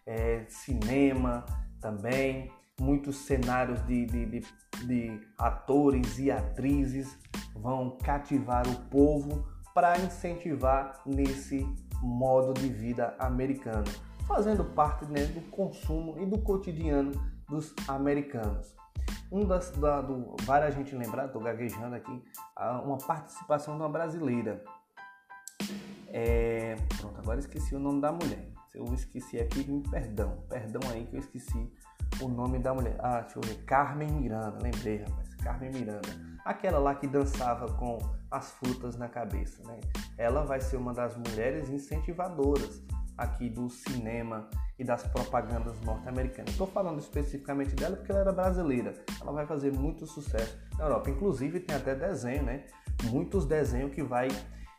é, 0.05 0.45
cinema 0.49 1.45
também, 1.79 2.51
muitos 2.79 3.17
cenários 3.17 3.85
de, 3.85 4.05
de, 4.05 4.25
de, 4.25 4.41
de 4.85 5.19
atores 5.37 6.17
e 6.17 6.31
atrizes 6.31 7.17
vão 7.55 7.97
cativar 8.03 8.67
o 8.67 8.75
povo 8.89 9.45
para 9.73 9.97
incentivar 9.99 11.01
nesse 11.05 11.67
modo 12.01 12.53
de 12.53 12.67
vida 12.67 13.15
americano, 13.19 13.85
fazendo 14.27 14.63
parte 14.63 15.05
né, 15.05 15.25
do 15.25 15.41
consumo 15.49 16.19
e 16.19 16.25
do 16.25 16.37
cotidiano 16.39 17.11
dos 17.47 17.73
americanos. 17.87 18.75
Um 19.31 19.45
das 19.45 19.71
da, 19.71 20.01
do, 20.01 20.35
vale 20.41 20.65
a 20.65 20.71
gente 20.71 20.93
lembrar, 20.95 21.27
estou 21.27 21.41
gaguejando 21.41 21.95
aqui, 21.95 22.23
uma 22.83 22.97
participação 22.97 23.75
de 23.75 23.81
uma 23.81 23.89
brasileira. 23.89 24.63
É, 26.07 26.75
pronto, 26.99 27.17
agora 27.19 27.39
esqueci 27.39 27.73
o 27.73 27.79
nome 27.79 28.01
da 28.01 28.11
mulher. 28.11 28.51
Se 28.71 28.77
eu 28.77 28.85
esqueci 28.93 29.39
aqui, 29.39 29.69
me 29.69 29.81
perdão. 29.89 30.43
Perdão 30.49 30.81
aí 30.91 31.05
que 31.05 31.15
eu 31.15 31.19
esqueci 31.19 31.71
o 32.21 32.27
nome 32.27 32.59
da 32.59 32.73
mulher. 32.73 32.95
Ah, 32.99 33.21
deixa 33.21 33.39
eu 33.39 33.41
ver. 33.41 33.63
Carmen 33.63 34.09
Miranda, 34.09 34.57
lembrei, 34.61 34.97
rapaz. 34.97 35.30
Carmen 35.43 35.71
Miranda. 35.71 36.10
Aquela 36.45 36.79
lá 36.79 36.95
que 36.95 37.07
dançava 37.07 37.71
com 37.74 37.98
as 38.29 38.51
frutas 38.51 38.95
na 38.95 39.07
cabeça, 39.07 39.62
né? 39.63 39.79
Ela 40.17 40.43
vai 40.43 40.62
ser 40.62 40.77
uma 40.77 40.93
das 40.93 41.15
mulheres 41.17 41.69
incentivadoras 41.69 42.81
aqui 43.17 43.50
do 43.50 43.69
cinema 43.69 44.50
e 44.79 44.83
das 44.83 45.03
propagandas 45.03 45.79
norte-americanas. 45.81 46.51
Estou 46.51 46.67
falando 46.67 47.00
especificamente 47.00 47.75
dela 47.75 47.95
porque 47.95 48.12
ela 48.12 48.21
era 48.21 48.31
brasileira. 48.31 48.93
Ela 49.19 49.31
vai 49.31 49.45
fazer 49.45 49.71
muito 49.71 50.07
sucesso 50.07 50.57
na 50.77 50.86
Europa. 50.86 51.10
Inclusive 51.10 51.60
tem 51.60 51.75
até 51.75 51.93
desenho, 51.93 52.43
né? 52.43 52.65
Muitos 53.03 53.45
desenhos 53.45 53.93
que 53.93 54.01
vai 54.01 54.27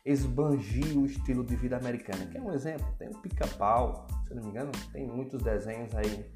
esbangir 0.05 0.97
o 0.97 1.05
estilo 1.05 1.45
de 1.45 1.55
vida 1.55 1.77
americana. 1.77 2.25
Quer 2.25 2.41
um 2.41 2.51
exemplo? 2.51 2.85
Tem 2.97 3.07
o 3.07 3.17
Pica-Pau, 3.19 4.07
se 4.27 4.33
não 4.33 4.43
me 4.43 4.49
engano, 4.49 4.71
tem 4.91 5.07
muitos 5.07 5.41
desenhos 5.41 5.95
aí 5.95 6.29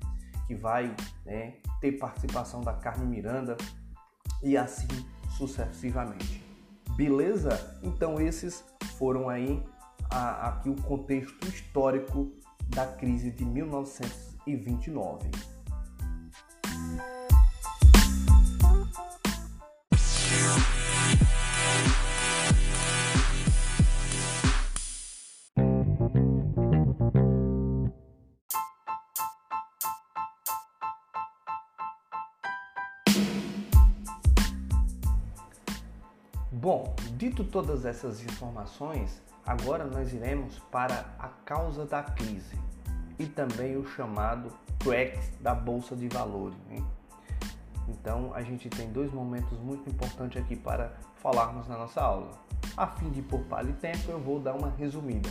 que 0.48 0.56
vai 0.56 0.96
né, 1.26 1.58
ter 1.82 1.92
participação 1.94 2.62
da 2.62 2.74
Carmen 2.74 3.10
Miranda 3.10 3.58
e 4.42 4.58
assim 4.58 4.88
sucessivamente. 5.38 6.44
Beleza? 6.96 7.80
Então 7.84 8.20
esses 8.20 8.64
foram 8.98 9.30
aí 9.30 9.64
a, 10.10 10.48
aqui 10.50 10.70
o 10.70 10.76
contexto 10.76 11.48
histórico 11.48 12.32
da 12.70 12.86
crise 12.86 13.32
de 13.32 13.46
1929. 13.46 15.30
Bom, 36.68 36.94
dito 37.14 37.46
todas 37.46 37.86
essas 37.86 38.22
informações, 38.22 39.22
agora 39.46 39.86
nós 39.86 40.12
iremos 40.12 40.60
para 40.70 41.06
a 41.18 41.30
causa 41.46 41.86
da 41.86 42.04
crise 42.04 42.60
e 43.18 43.26
também 43.26 43.78
o 43.78 43.88
chamado 43.88 44.52
crack 44.78 45.18
da 45.40 45.56
bolsa 45.56 45.96
de 45.96 46.10
valores. 46.10 46.58
Né? 46.70 46.84
Então 47.88 48.34
a 48.34 48.42
gente 48.42 48.68
tem 48.68 48.92
dois 48.92 49.10
momentos 49.14 49.58
muito 49.60 49.90
importantes 49.90 50.42
aqui 50.44 50.58
para 50.58 50.92
falarmos 51.16 51.70
na 51.70 51.78
nossa 51.78 52.02
aula. 52.02 52.32
A 52.76 52.86
fim 52.86 53.12
de 53.12 53.22
poupar 53.22 53.66
tempo, 53.66 54.12
eu 54.12 54.20
vou 54.20 54.38
dar 54.38 54.54
uma 54.54 54.72
resumida. 54.72 55.30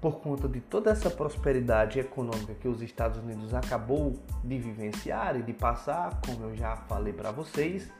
Por 0.00 0.18
conta 0.20 0.48
de 0.48 0.62
toda 0.62 0.92
essa 0.92 1.10
prosperidade 1.10 2.00
econômica 2.00 2.54
que 2.54 2.68
os 2.68 2.80
Estados 2.80 3.18
Unidos 3.18 3.52
acabou 3.52 4.18
de 4.42 4.58
vivenciar 4.58 5.36
e 5.36 5.42
de 5.42 5.52
passar, 5.52 6.22
como 6.24 6.42
eu 6.44 6.56
já 6.56 6.74
falei 6.74 7.12
para 7.12 7.30
vocês, 7.30 7.92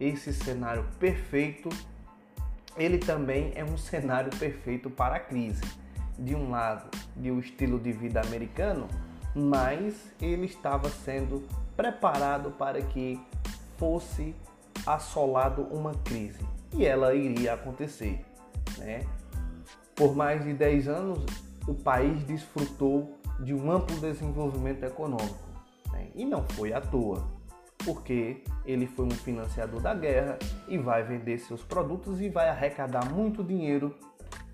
esse 0.00 0.32
cenário 0.32 0.84
perfeito, 0.98 1.68
ele 2.76 2.98
também 2.98 3.52
é 3.54 3.62
um 3.62 3.76
cenário 3.76 4.30
perfeito 4.38 4.88
para 4.88 5.16
a 5.16 5.20
crise. 5.20 5.62
De 6.18 6.34
um 6.34 6.50
lado, 6.50 6.90
de 7.16 7.30
um 7.30 7.38
estilo 7.38 7.78
de 7.78 7.92
vida 7.92 8.20
americano, 8.20 8.88
mas 9.34 9.94
ele 10.20 10.46
estava 10.46 10.88
sendo 10.88 11.46
preparado 11.76 12.50
para 12.52 12.80
que 12.80 13.20
fosse 13.78 14.34
assolado 14.86 15.62
uma 15.70 15.94
crise 15.94 16.40
e 16.74 16.84
ela 16.84 17.14
iria 17.14 17.54
acontecer. 17.54 18.24
Né? 18.78 19.06
Por 19.94 20.14
mais 20.14 20.44
de 20.44 20.52
10 20.52 20.88
anos, 20.88 21.24
o 21.66 21.74
país 21.74 22.22
desfrutou 22.24 23.18
de 23.40 23.54
um 23.54 23.70
amplo 23.70 23.96
desenvolvimento 23.98 24.84
econômico 24.84 25.48
né? 25.92 26.08
e 26.14 26.24
não 26.24 26.46
foi 26.48 26.72
à 26.72 26.80
toa 26.80 27.39
porque 27.84 28.42
ele 28.64 28.86
foi 28.86 29.06
um 29.06 29.10
financiador 29.10 29.80
da 29.80 29.94
guerra 29.94 30.38
e 30.68 30.78
vai 30.78 31.02
vender 31.02 31.38
seus 31.38 31.62
produtos 31.62 32.20
e 32.20 32.28
vai 32.28 32.48
arrecadar 32.48 33.10
muito 33.10 33.42
dinheiro 33.42 33.94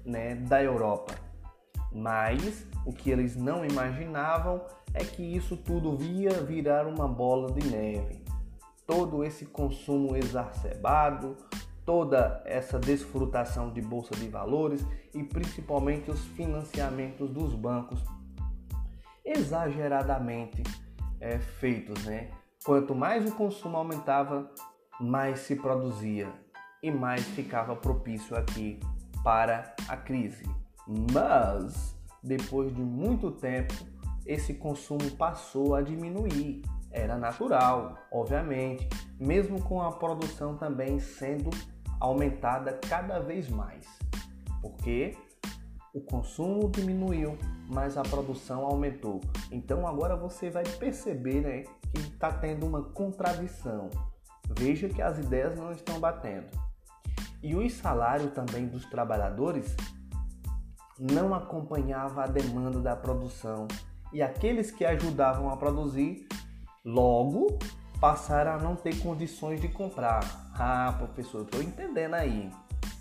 né, 0.04 0.34
da 0.34 0.62
Europa. 0.62 1.14
Mas 1.92 2.66
o 2.84 2.92
que 2.92 3.10
eles 3.10 3.36
não 3.36 3.64
imaginavam 3.64 4.62
é 4.92 5.04
que 5.04 5.22
isso 5.22 5.56
tudo 5.56 5.96
via 5.96 6.30
virar 6.42 6.86
uma 6.86 7.08
bola 7.08 7.52
de 7.52 7.66
neve. 7.68 8.24
Todo 8.86 9.24
esse 9.24 9.46
consumo 9.46 10.16
exacerbado, 10.16 11.36
toda 11.84 12.42
essa 12.44 12.78
desfrutação 12.78 13.72
de 13.72 13.80
bolsa 13.80 14.14
de 14.16 14.28
valores 14.28 14.84
e 15.14 15.22
principalmente 15.22 16.10
os 16.10 16.20
financiamentos 16.20 17.30
dos 17.30 17.54
bancos 17.54 18.02
exageradamente 19.24 20.62
é, 21.20 21.38
feitos, 21.38 22.04
né? 22.04 22.30
Quanto 22.66 22.96
mais 22.96 23.24
o 23.24 23.32
consumo 23.32 23.76
aumentava, 23.76 24.50
mais 25.00 25.38
se 25.38 25.54
produzia 25.54 26.28
e 26.82 26.90
mais 26.90 27.22
ficava 27.22 27.76
propício 27.76 28.36
aqui 28.36 28.80
para 29.22 29.72
a 29.86 29.96
crise. 29.96 30.42
Mas 31.12 31.96
depois 32.20 32.74
de 32.74 32.80
muito 32.80 33.30
tempo, 33.30 33.72
esse 34.26 34.52
consumo 34.54 35.08
passou 35.12 35.76
a 35.76 35.80
diminuir. 35.80 36.62
Era 36.90 37.16
natural, 37.16 37.98
obviamente, 38.10 38.88
mesmo 39.20 39.62
com 39.62 39.80
a 39.80 39.92
produção 39.92 40.56
também 40.56 40.98
sendo 40.98 41.50
aumentada 42.00 42.80
cada 42.88 43.20
vez 43.20 43.48
mais. 43.48 43.86
Porque 44.60 45.16
o 45.94 46.00
consumo 46.00 46.68
diminuiu, 46.68 47.38
mas 47.68 47.96
a 47.96 48.02
produção 48.02 48.66
aumentou. 48.66 49.20
Então 49.52 49.86
agora 49.86 50.16
você 50.16 50.50
vai 50.50 50.64
perceber 50.64 51.40
né, 51.40 51.64
está 51.98 52.32
tendo 52.32 52.66
uma 52.66 52.82
contradição. 52.82 53.90
Veja 54.58 54.88
que 54.88 55.02
as 55.02 55.18
ideias 55.18 55.58
não 55.58 55.72
estão 55.72 55.98
batendo. 55.98 56.48
E 57.42 57.54
o 57.54 57.68
salário 57.70 58.30
também 58.30 58.66
dos 58.66 58.84
trabalhadores 58.86 59.76
não 60.98 61.34
acompanhava 61.34 62.24
a 62.24 62.26
demanda 62.26 62.80
da 62.80 62.96
produção 62.96 63.68
e 64.12 64.22
aqueles 64.22 64.70
que 64.70 64.84
ajudavam 64.84 65.50
a 65.50 65.56
produzir 65.56 66.26
logo 66.84 67.58
passaram 68.00 68.52
a 68.52 68.58
não 68.58 68.76
ter 68.76 68.98
condições 69.00 69.60
de 69.60 69.68
comprar. 69.68 70.20
Ah, 70.54 70.94
professor, 70.96 71.42
estou 71.42 71.62
entendendo 71.62 72.14
aí. 72.14 72.50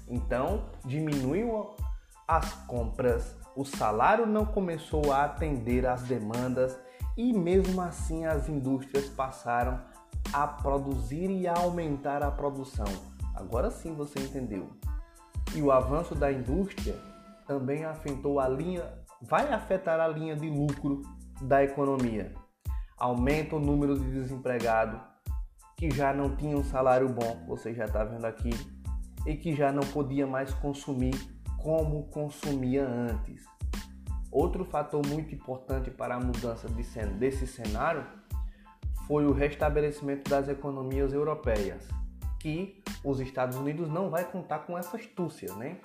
Então 0.08 0.66
diminuiu 0.84 1.76
as 2.28 2.54
compras, 2.66 3.36
o 3.56 3.64
salário 3.64 4.26
não 4.26 4.46
começou 4.46 5.14
a 5.14 5.26
atender 5.26 5.86
às 5.86 6.04
demandas 6.04 6.78
e 7.18 7.32
mesmo 7.34 7.82
assim 7.82 8.26
as 8.26 8.50
indústrias 8.50 9.08
passaram 9.10 9.80
a 10.34 10.48
produzir 10.48 11.30
e 11.30 11.48
a 11.48 11.54
aumentar 11.58 12.24
a 12.24 12.32
produção. 12.32 12.88
Agora 13.34 13.72
sim 13.72 13.94
você 13.94 14.20
entendeu. 14.20 14.70
E 15.54 15.62
o 15.62 15.72
avanço 15.72 16.16
da 16.16 16.32
indústria 16.32 16.96
também 17.48 17.86
afetou 17.86 18.40
a 18.40 18.48
linha, 18.48 18.84
vai 19.22 19.52
afetar 19.54 20.00
a 20.00 20.08
linha 20.08 20.36
de 20.36 20.50
lucro 20.50 21.02
da 21.42 21.64
economia. 21.64 22.34
Aumenta 22.98 23.56
o 23.56 23.60
número 23.60 23.98
de 23.98 24.12
desempregados 24.12 25.00
que 25.78 25.92
já 25.92 26.14
não 26.14 26.36
tinham 26.36 26.60
um 26.60 26.64
salário 26.64 27.10
bom, 27.10 27.46
você 27.48 27.74
já 27.74 27.86
está 27.86 28.04
vendo 28.04 28.26
aqui, 28.26 28.50
e 29.26 29.36
que 29.36 29.54
já 29.54 29.72
não 29.72 29.84
podia 29.84 30.26
mais 30.26 30.54
consumir 30.54 31.14
como 31.62 32.08
consumia 32.10 32.88
antes. 32.88 33.44
Outro 34.36 34.66
fator 34.66 35.02
muito 35.08 35.34
importante 35.34 35.90
para 35.90 36.16
a 36.16 36.20
mudança 36.20 36.68
de 36.68 36.84
desse 37.14 37.48
cenário 37.48 38.06
foi 39.08 39.26
o 39.26 39.32
restabelecimento 39.32 40.30
das 40.30 40.50
economias 40.50 41.14
europeias, 41.14 41.88
que 42.42 42.84
os 43.02 43.22
Estados 43.22 43.56
Unidos 43.56 43.90
não 43.90 44.10
vai 44.10 44.26
contar 44.26 44.60
com 44.60 44.78
essa 44.78 44.98
astúcia, 44.98 45.56
né? 45.56 45.78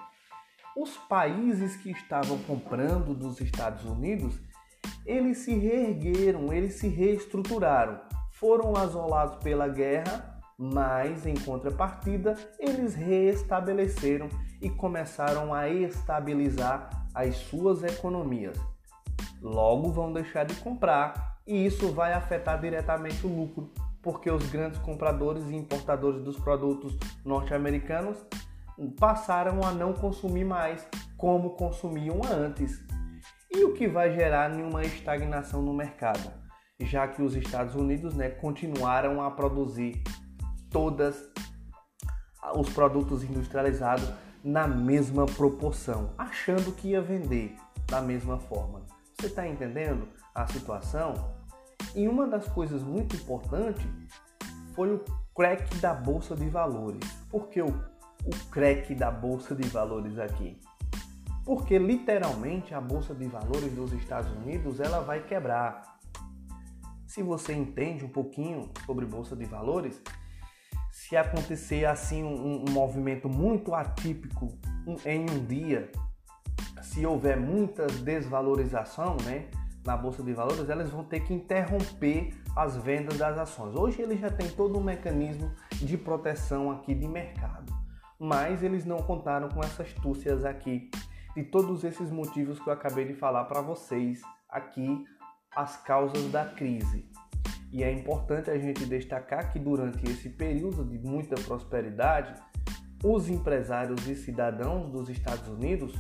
Os 0.77 0.97
países 0.97 1.77
que 1.77 1.93
estavam 1.93 2.39
comprando 2.39 3.15
dos 3.15 3.41
Estados 3.41 3.85
Unidos, 3.85 4.41
eles 5.07 5.39
se 5.39 5.55
reergueram, 5.55 6.53
eles 6.53 6.75
se 6.75 6.89
reestruturaram, 6.89 8.01
foram 8.33 8.75
asolados 8.75 9.37
pela 9.45 9.69
guerra, 9.69 10.43
mas 10.59 11.25
em 11.25 11.35
contrapartida, 11.35 12.35
eles 12.59 12.97
reestabeleceram 12.97 14.29
e 14.61 14.69
começaram 14.69 15.55
a 15.55 15.69
estabilizar 15.69 17.00
as 17.15 17.37
suas 17.37 17.83
economias. 17.83 18.59
Logo 19.41 19.91
vão 19.91 20.13
deixar 20.13 20.45
de 20.45 20.55
comprar 20.57 21.39
e 21.47 21.67
isso 21.67 21.93
vai 21.93 22.13
afetar 22.13 22.61
diretamente 22.61 23.27
o 23.27 23.29
lucro, 23.29 23.71
porque 24.03 24.31
os 24.31 24.49
grandes 24.51 24.79
compradores 24.81 25.49
e 25.51 25.57
importadores 25.57 26.23
dos 26.23 26.39
produtos 26.39 26.97
norte-americanos 27.25 28.19
passaram 28.99 29.63
a 29.63 29.73
não 29.73 29.93
consumir 29.93 30.45
mais 30.45 30.87
como 31.17 31.51
consumiam 31.51 32.21
antes. 32.31 32.83
E 33.51 33.65
o 33.65 33.75
que 33.75 33.89
vai 33.89 34.15
gerar 34.15 34.49
nenhuma 34.49 34.83
estagnação 34.83 35.61
no 35.61 35.75
mercado, 35.75 36.31
já 36.81 37.09
que 37.09 37.21
os 37.21 37.35
Estados 37.35 37.75
Unidos 37.75 38.15
né, 38.15 38.31
continuaram 38.31 39.21
a 39.21 39.31
produzir 39.31 40.03
todos 40.71 41.17
os 42.55 42.71
produtos 42.71 43.23
industrializados 43.25 44.09
na 44.43 44.67
mesma 44.67 45.27
proporção, 45.27 46.11
achando 46.17 46.73
que 46.73 46.89
ia 46.89 47.03
vender 47.03 47.57
da 47.87 48.01
mesma 48.01 48.39
forma. 48.39 48.83
Você 49.19 49.27
está 49.27 49.47
entendendo 49.47 50.09
a 50.35 50.47
situação? 50.47 51.33
E 51.95 52.09
uma 52.09 52.27
das 52.27 52.47
coisas 52.49 52.83
muito 52.83 53.17
importantes 53.17 53.87
foi 54.75 54.95
o 54.95 55.05
crack 55.35 55.75
da 55.77 55.93
bolsa 55.93 56.35
de 56.35 56.49
valores. 56.49 57.01
Porque 57.31 57.61
o 57.61 57.75
o 58.25 58.51
crack 58.51 58.95
da 58.95 59.11
bolsa 59.11 59.55
de 59.55 59.67
valores 59.69 60.19
aqui? 60.19 60.61
Porque 61.45 61.79
literalmente 61.79 62.75
a 62.75 62.81
bolsa 62.81 63.15
de 63.15 63.27
valores 63.27 63.73
dos 63.73 63.93
Estados 63.93 64.31
Unidos 64.33 64.79
ela 64.79 65.01
vai 65.01 65.23
quebrar. 65.23 65.99
Se 67.07 67.23
você 67.23 67.53
entende 67.55 68.05
um 68.05 68.09
pouquinho 68.09 68.71
sobre 68.85 69.07
bolsa 69.07 69.35
de 69.35 69.45
valores, 69.45 70.01
se 71.11 71.17
acontecer 71.17 71.85
assim 71.85 72.25
um, 72.25 72.65
um 72.67 72.71
movimento 72.71 73.29
muito 73.29 73.75
atípico 73.75 74.57
em 75.05 75.29
um 75.29 75.45
dia, 75.45 75.93
se 76.81 77.05
houver 77.05 77.39
muita 77.39 77.87
desvalorização, 77.87 79.19
né, 79.25 79.49
na 79.85 79.95
bolsa 79.95 80.23
de 80.23 80.33
valores, 80.33 80.71
elas 80.71 80.89
vão 80.89 81.05
ter 81.05 81.21
que 81.21 81.35
interromper 81.35 82.33
as 82.57 82.77
vendas 82.79 83.19
das 83.19 83.37
ações. 83.37 83.75
Hoje 83.75 84.01
ele 84.01 84.17
já 84.17 84.31
tem 84.31 84.49
todo 84.49 84.79
um 84.79 84.83
mecanismo 84.83 85.53
de 85.73 85.99
proteção 85.99 86.71
aqui 86.71 86.95
de 86.95 87.07
mercado 87.07 87.81
mas 88.21 88.63
eles 88.63 88.85
não 88.85 88.99
contaram 88.99 89.49
com 89.49 89.61
essas 89.61 89.87
astúcias 89.87 90.45
aqui 90.45 90.91
de 91.35 91.43
todos 91.43 91.85
esses 91.85 92.11
motivos 92.11 92.61
que 92.61 92.69
eu 92.69 92.73
acabei 92.73 93.07
de 93.07 93.15
falar 93.15 93.45
para 93.45 93.63
vocês 93.63 94.21
aqui 94.47 95.07
as 95.57 95.79
causas 95.79 96.31
da 96.31 96.45
crise. 96.45 97.10
E 97.73 97.83
é 97.83 97.93
importante 97.93 98.51
a 98.51 98.59
gente 98.59 98.85
destacar 98.87 99.53
que 99.53 99.59
durante 99.59 100.05
esse 100.11 100.29
período 100.29 100.85
de 100.85 100.99
muita 100.99 101.37
prosperidade, 101.43 102.35
os 103.05 103.29
empresários 103.29 104.07
e 104.09 104.15
cidadãos 104.15 104.91
dos 104.91 105.09
Estados 105.09 105.49
Unidos, 105.49 105.95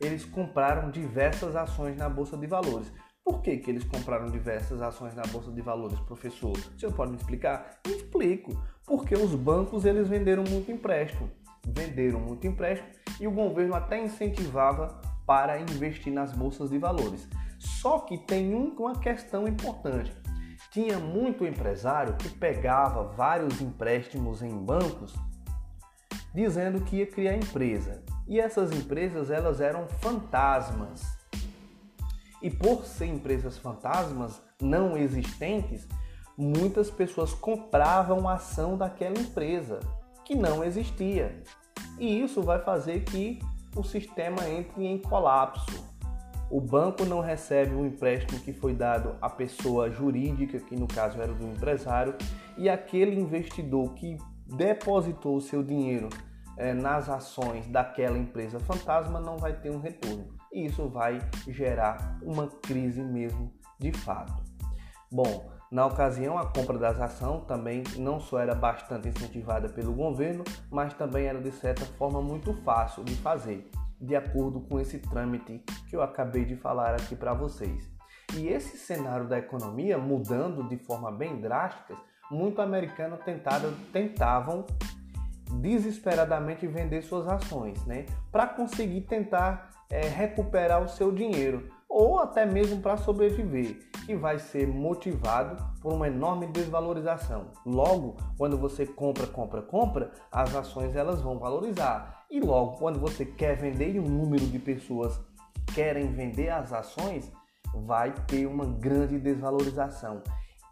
eles 0.00 0.24
compraram 0.24 0.90
diversas 0.90 1.54
ações 1.54 1.96
na 1.96 2.08
bolsa 2.08 2.36
de 2.36 2.46
valores. 2.46 2.92
Por 3.24 3.40
que, 3.40 3.56
que 3.56 3.70
eles 3.70 3.84
compraram 3.84 4.26
diversas 4.26 4.82
ações 4.82 5.14
na 5.14 5.22
bolsa 5.22 5.50
de 5.50 5.62
valores, 5.62 5.98
professor? 6.00 6.52
O 6.52 6.78
senhor 6.78 6.92
pode 6.92 7.12
me 7.12 7.16
explicar? 7.16 7.80
Explico. 7.86 8.52
Porque 8.84 9.14
os 9.14 9.34
bancos 9.34 9.86
eles 9.86 10.08
venderam 10.08 10.44
muito 10.44 10.70
empréstimo 10.70 11.30
venderam 11.66 12.20
muito 12.20 12.46
empréstimo 12.46 12.88
e 13.20 13.26
o 13.26 13.30
governo 13.30 13.74
até 13.74 14.02
incentivava 14.02 15.00
para 15.26 15.58
investir 15.60 16.12
nas 16.12 16.32
bolsas 16.32 16.70
de 16.70 16.78
valores. 16.78 17.28
Só 17.58 18.00
que 18.00 18.18
tem 18.18 18.54
uma 18.54 18.98
questão 18.98 19.48
importante. 19.48 20.12
Tinha 20.74 20.98
muito 20.98 21.46
empresário 21.46 22.16
que 22.16 22.28
pegava 22.28 23.04
vários 23.04 23.60
empréstimos 23.60 24.42
em 24.42 24.50
bancos 24.50 25.14
dizendo 26.34 26.80
que 26.80 26.96
ia 26.96 27.06
criar 27.06 27.36
empresa. 27.36 28.02
E 28.26 28.40
essas 28.40 28.72
empresas 28.72 29.30
elas 29.30 29.60
eram 29.60 29.86
fantasmas. 29.86 31.00
E 32.42 32.50
por 32.50 32.84
ser 32.84 33.06
empresas 33.06 33.56
fantasmas 33.56 34.42
não 34.60 34.96
existentes, 34.96 35.86
muitas 36.36 36.90
pessoas 36.90 37.32
compravam 37.32 38.28
a 38.28 38.34
ação 38.34 38.76
daquela 38.76 39.16
empresa 39.16 39.78
que 40.24 40.34
não 40.34 40.64
existia. 40.64 41.40
E 42.00 42.20
isso 42.20 42.42
vai 42.42 42.58
fazer 42.58 43.04
que 43.04 43.38
o 43.76 43.84
sistema 43.84 44.48
entre 44.48 44.84
em 44.84 44.98
colapso. 44.98 45.93
O 46.54 46.60
banco 46.60 47.04
não 47.04 47.18
recebe 47.18 47.74
o 47.74 47.84
empréstimo 47.84 48.38
que 48.38 48.52
foi 48.52 48.74
dado 48.74 49.16
à 49.20 49.28
pessoa 49.28 49.90
jurídica, 49.90 50.60
que 50.60 50.76
no 50.76 50.86
caso 50.86 51.20
era 51.20 51.34
do 51.34 51.48
empresário, 51.48 52.14
e 52.56 52.68
aquele 52.68 53.18
investidor 53.18 53.92
que 53.94 54.16
depositou 54.46 55.40
seu 55.40 55.64
dinheiro 55.64 56.08
é, 56.56 56.72
nas 56.72 57.08
ações 57.08 57.66
daquela 57.66 58.16
empresa 58.16 58.60
fantasma 58.60 59.18
não 59.18 59.36
vai 59.36 59.52
ter 59.52 59.72
um 59.72 59.80
retorno. 59.80 60.28
E 60.52 60.66
isso 60.66 60.88
vai 60.88 61.18
gerar 61.48 62.20
uma 62.22 62.46
crise 62.46 63.02
mesmo 63.02 63.52
de 63.80 63.90
fato. 63.90 64.40
Bom, 65.10 65.50
na 65.72 65.86
ocasião, 65.86 66.38
a 66.38 66.46
compra 66.46 66.78
das 66.78 67.00
ações 67.00 67.42
também 67.48 67.82
não 67.96 68.20
só 68.20 68.38
era 68.38 68.54
bastante 68.54 69.08
incentivada 69.08 69.68
pelo 69.68 69.92
governo, 69.92 70.44
mas 70.70 70.94
também 70.94 71.26
era 71.26 71.40
de 71.40 71.50
certa 71.50 71.84
forma 71.84 72.22
muito 72.22 72.54
fácil 72.62 73.02
de 73.02 73.16
fazer, 73.16 73.68
de 74.04 74.14
acordo 74.14 74.60
com 74.60 74.78
esse 74.78 74.98
trâmite 74.98 75.62
que 75.88 75.96
eu 75.96 76.02
acabei 76.02 76.44
de 76.44 76.56
falar 76.56 76.94
aqui 76.94 77.16
para 77.16 77.34
vocês. 77.34 77.90
E 78.36 78.48
esse 78.48 78.76
cenário 78.76 79.28
da 79.28 79.38
economia 79.38 79.98
mudando 79.98 80.68
de 80.68 80.76
forma 80.76 81.10
bem 81.10 81.40
drástica, 81.40 81.96
muitos 82.30 82.60
americanos 82.60 83.20
tentaram, 83.24 83.72
tentavam 83.92 84.66
desesperadamente 85.60 86.66
vender 86.66 87.02
suas 87.02 87.28
ações, 87.28 87.84
né, 87.86 88.06
para 88.32 88.46
conseguir 88.46 89.02
tentar 89.02 89.70
é, 89.90 90.08
recuperar 90.08 90.82
o 90.82 90.88
seu 90.88 91.12
dinheiro 91.12 91.70
ou 91.94 92.18
até 92.18 92.44
mesmo 92.44 92.82
para 92.82 92.96
sobreviver, 92.96 93.78
que 94.04 94.16
vai 94.16 94.36
ser 94.36 94.66
motivado 94.66 95.64
por 95.80 95.92
uma 95.92 96.08
enorme 96.08 96.48
desvalorização. 96.48 97.52
Logo, 97.64 98.16
quando 98.36 98.58
você 98.58 98.84
compra, 98.84 99.28
compra, 99.28 99.62
compra, 99.62 100.10
as 100.32 100.52
ações 100.56 100.96
elas 100.96 101.22
vão 101.22 101.38
valorizar. 101.38 102.26
E 102.28 102.40
logo, 102.40 102.78
quando 102.78 102.98
você 102.98 103.24
quer 103.24 103.56
vender 103.56 103.94
e 103.94 104.00
um 104.00 104.08
número 104.08 104.44
de 104.44 104.58
pessoas 104.58 105.20
querem 105.72 106.10
vender 106.10 106.48
as 106.48 106.72
ações, 106.72 107.30
vai 107.86 108.12
ter 108.26 108.46
uma 108.46 108.66
grande 108.66 109.16
desvalorização. 109.16 110.20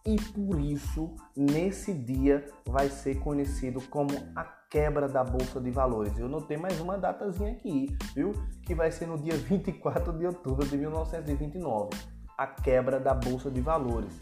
E 0.04 0.16
por 0.16 0.58
isso, 0.58 1.14
nesse 1.36 1.94
dia, 1.94 2.44
vai 2.66 2.88
ser 2.88 3.20
conhecido 3.20 3.80
como 3.82 4.10
a 4.34 4.42
quebra 4.72 5.06
da 5.06 5.22
Bolsa 5.22 5.60
de 5.60 5.70
Valores. 5.70 6.18
Eu 6.18 6.30
notei 6.30 6.56
mais 6.56 6.80
uma 6.80 6.96
datazinha 6.96 7.52
aqui, 7.52 7.94
viu? 8.14 8.32
Que 8.62 8.74
vai 8.74 8.90
ser 8.90 9.06
no 9.06 9.18
dia 9.18 9.36
24 9.36 10.14
de 10.14 10.24
outubro 10.24 10.66
de 10.66 10.78
1929. 10.78 11.90
A 12.38 12.46
quebra 12.46 12.98
da 12.98 13.12
Bolsa 13.12 13.50
de 13.50 13.60
Valores, 13.60 14.18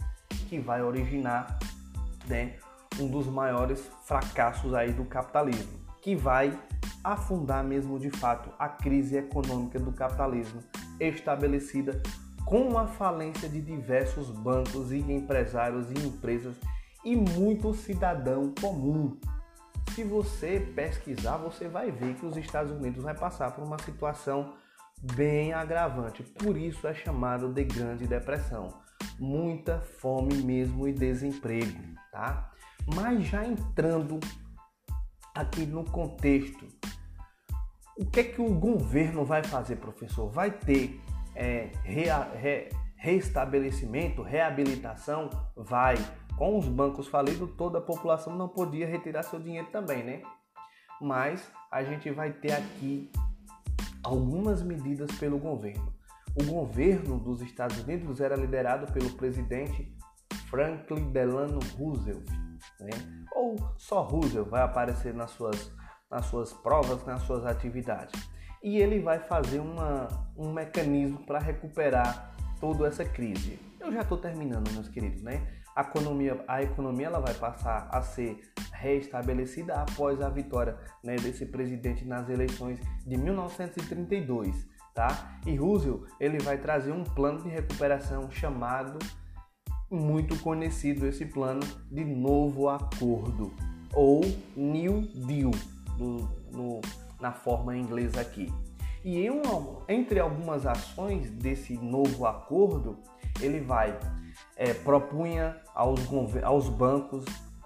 que 0.49 0.59
vai 0.59 0.83
originar 0.83 1.57
né, 2.27 2.57
um 2.99 3.07
dos 3.07 3.29
maiores 3.29 3.89
fracassos 4.03 4.75
aí 4.75 4.93
do 4.93 5.05
capitalismo, 5.05 5.79
que 6.03 6.17
vai 6.17 6.59
afundar 7.05 7.63
mesmo 7.63 7.97
de 7.97 8.11
fato 8.11 8.51
a 8.59 8.69
crise 8.69 9.19
econômica 9.19 9.79
do 9.79 9.93
capitalismo 9.93 10.61
estabelecida 10.99 12.03
com 12.45 12.77
a 12.77 12.89
falência 12.89 13.49
de 13.49 13.61
diversos 13.61 14.29
bancos 14.33 14.91
e 14.91 14.99
empresários 14.99 15.93
e 15.93 15.95
empresas 16.05 16.57
e 17.05 17.15
muito 17.15 17.73
cidadão 17.73 18.53
comum. 18.61 19.17
Se 19.94 20.05
você 20.05 20.61
pesquisar, 20.74 21.37
você 21.37 21.68
vai 21.68 21.90
ver 21.90 22.14
que 22.14 22.24
os 22.24 22.37
Estados 22.37 22.72
Unidos 22.72 23.03
vai 23.03 23.14
passar 23.14 23.50
por 23.50 23.64
uma 23.64 23.79
situação 23.79 24.55
bem 25.14 25.53
agravante. 25.53 26.22
Por 26.22 26.57
isso 26.57 26.87
é 26.87 26.94
chamado 26.94 27.53
de 27.53 27.64
Grande 27.64 28.07
Depressão. 28.07 28.68
Muita 29.18 29.81
fome 29.81 30.35
mesmo 30.42 30.87
e 30.87 30.92
desemprego, 30.92 31.79
tá? 32.12 32.53
Mas 32.94 33.24
já 33.26 33.44
entrando 33.44 34.20
aqui 35.35 35.66
no 35.66 35.85
contexto, 35.85 36.66
o 37.98 38.07
que 38.07 38.20
é 38.20 38.24
que 38.24 38.40
o 38.40 38.55
governo 38.55 39.24
vai 39.24 39.42
fazer, 39.42 39.76
professor? 39.76 40.31
Vai 40.31 40.50
ter 40.50 41.00
é, 41.35 41.70
rea, 41.83 42.22
re, 42.35 42.68
reestabelecimento, 42.96 44.22
reabilitação? 44.22 45.31
Vai. 45.57 45.96
Com 46.40 46.57
os 46.57 46.66
bancos 46.66 47.07
falidos, 47.07 47.50
toda 47.55 47.76
a 47.76 47.83
população 47.83 48.35
não 48.35 48.48
podia 48.48 48.87
retirar 48.87 49.22
seu 49.24 49.38
dinheiro 49.38 49.68
também, 49.70 50.03
né? 50.03 50.22
Mas 50.98 51.53
a 51.70 51.83
gente 51.83 52.11
vai 52.11 52.33
ter 52.33 52.53
aqui 52.53 53.12
algumas 54.03 54.62
medidas 54.62 55.11
pelo 55.18 55.38
governo. 55.38 55.92
O 56.35 56.42
governo 56.42 57.18
dos 57.18 57.42
Estados 57.42 57.79
Unidos 57.83 58.22
era 58.22 58.37
liderado 58.37 58.90
pelo 58.90 59.11
presidente 59.18 59.94
Franklin 60.48 61.12
Delano 61.12 61.59
Roosevelt, 61.79 62.26
né? 62.81 63.26
ou 63.37 63.57
só 63.76 64.00
Roosevelt 64.00 64.48
vai 64.48 64.62
aparecer 64.62 65.12
nas 65.12 65.33
suas, 65.33 65.70
nas 66.11 66.24
suas 66.24 66.55
provas, 66.55 67.05
nas 67.05 67.20
suas 67.20 67.44
atividades. 67.44 68.18
E 68.62 68.79
ele 68.79 68.98
vai 68.98 69.18
fazer 69.18 69.59
uma, 69.59 70.09
um 70.35 70.50
mecanismo 70.55 71.18
para 71.26 71.38
recuperar 71.38 72.35
toda 72.59 72.88
essa 72.88 73.05
crise. 73.05 73.59
Eu 73.79 73.92
já 73.92 74.00
estou 74.00 74.16
terminando, 74.16 74.72
meus 74.72 74.88
queridos, 74.88 75.22
né? 75.22 75.60
A 75.74 75.83
economia, 75.83 76.44
a 76.48 76.62
economia 76.62 77.06
ela 77.06 77.20
vai 77.20 77.35
passar 77.35 77.88
a 77.90 78.02
ser 78.02 78.40
reestabelecida 78.72 79.74
após 79.74 80.20
a 80.20 80.28
vitória 80.28 80.76
né, 81.04 81.16
desse 81.16 81.46
presidente 81.46 82.04
nas 82.04 82.28
eleições 82.28 82.80
de 83.06 83.16
1932, 83.16 84.66
tá? 84.94 85.38
E 85.46 85.54
Roosevelt 85.54 86.02
ele 86.18 86.38
vai 86.38 86.59
trazer 86.59 86.92
um 86.92 87.04
plano 87.04 87.42
de 87.42 87.48
recuperação 87.48 88.30
chamado 88.30 88.98
muito 89.90 90.38
conhecido 90.40 91.06
esse 91.06 91.26
plano 91.26 91.61
de 91.90 92.04
novo 92.04 92.68
acordo 92.68 93.52
ou 93.92 94.20
New 94.56 95.02
Deal 95.26 95.50
no, 95.98 96.80
na 97.20 97.33
forma 97.33 97.76
inglesa 97.76 98.20
aqui. 98.20 98.52
E 99.04 99.18
em 99.18 99.30
entre 99.88 100.20
algumas 100.20 100.66
ações 100.66 101.30
desse 101.30 101.74
novo 101.74 102.26
acordo, 102.26 102.98
ele 103.40 103.61
vai 103.61 103.98
é, 104.61 104.75
propunha 104.75 105.57
aos, 105.75 106.01
aos 106.44 106.68
bancos 106.68 107.25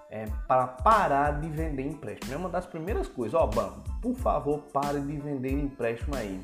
é, 0.09 0.27
para 0.47 0.69
parar 0.69 1.41
de 1.41 1.49
vender 1.49 1.85
empréstimo. 1.85 2.33
É 2.33 2.37
uma 2.37 2.49
das 2.49 2.67
primeiras 2.67 3.09
coisas. 3.09 3.35
Ó, 3.35 3.45
banco, 3.49 3.83
por 4.01 4.15
favor, 4.15 4.61
pare 4.73 5.01
de 5.01 5.17
vender 5.17 5.51
empréstimo 5.51 6.15
aí. 6.15 6.41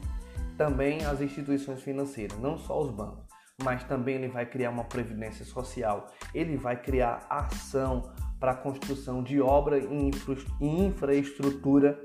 Também 0.58 1.06
as 1.06 1.20
instituições 1.20 1.80
financeiras, 1.80 2.36
não 2.38 2.58
só 2.58 2.82
os 2.82 2.90
bancos, 2.90 3.24
mas 3.62 3.84
também 3.84 4.16
ele 4.16 4.26
vai 4.26 4.44
criar 4.44 4.70
uma 4.70 4.82
previdência 4.82 5.44
social. 5.44 6.08
Ele 6.34 6.56
vai 6.56 6.76
criar 6.82 7.24
ação 7.30 8.10
para 8.40 8.50
a 8.50 8.56
construção 8.56 9.22
de 9.22 9.40
obra 9.40 9.78
e 9.78 10.10
infraestrutura. 10.60 11.96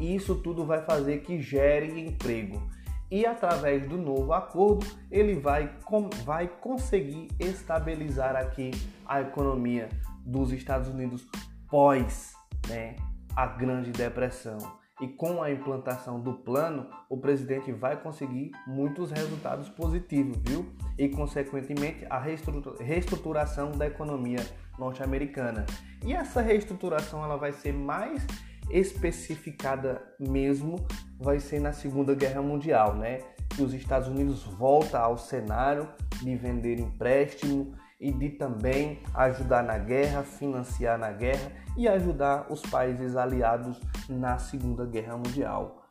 E 0.00 0.16
isso 0.16 0.36
tudo 0.36 0.64
vai 0.64 0.82
fazer 0.86 1.18
que 1.18 1.38
gere 1.38 2.00
emprego 2.00 2.62
e 3.10 3.24
através 3.24 3.88
do 3.88 3.96
novo 3.96 4.32
acordo 4.32 4.86
ele 5.10 5.34
vai, 5.34 5.72
com, 5.84 6.08
vai 6.24 6.48
conseguir 6.48 7.28
estabilizar 7.38 8.36
aqui 8.36 8.70
a 9.06 9.20
economia 9.20 9.88
dos 10.24 10.52
Estados 10.52 10.88
Unidos 10.88 11.26
pós 11.68 12.34
né, 12.68 12.96
a 13.34 13.46
Grande 13.46 13.90
Depressão. 13.90 14.58
E 14.98 15.06
com 15.06 15.42
a 15.42 15.50
implantação 15.50 16.18
do 16.18 16.32
plano, 16.32 16.88
o 17.10 17.18
presidente 17.18 17.70
vai 17.70 18.00
conseguir 18.00 18.52
muitos 18.66 19.10
resultados 19.10 19.68
positivos, 19.68 20.38
viu? 20.42 20.66
E, 20.96 21.06
consequentemente, 21.10 22.06
a 22.08 22.18
reestruturação 22.18 23.72
da 23.72 23.86
economia 23.86 24.40
norte-americana. 24.78 25.66
E 26.02 26.14
essa 26.14 26.40
reestruturação 26.40 27.22
ela 27.22 27.36
vai 27.36 27.52
ser 27.52 27.74
mais 27.74 28.26
especificada 28.70 30.02
mesmo 30.18 30.76
vai 31.18 31.40
ser 31.40 31.60
na 31.60 31.72
Segunda 31.72 32.14
Guerra 32.14 32.42
Mundial, 32.42 32.94
né? 32.94 33.20
Que 33.50 33.62
os 33.62 33.72
Estados 33.72 34.08
Unidos 34.08 34.44
volta 34.44 34.98
ao 34.98 35.16
cenário 35.16 35.88
de 36.22 36.36
vender 36.36 36.78
empréstimo 36.78 37.74
e 38.00 38.12
de 38.12 38.30
também 38.30 39.02
ajudar 39.14 39.62
na 39.62 39.78
guerra, 39.78 40.22
financiar 40.22 40.98
na 40.98 41.10
guerra 41.12 41.50
e 41.76 41.88
ajudar 41.88 42.50
os 42.50 42.60
países 42.62 43.16
aliados 43.16 43.80
na 44.08 44.38
Segunda 44.38 44.84
Guerra 44.84 45.16
Mundial. 45.16 45.86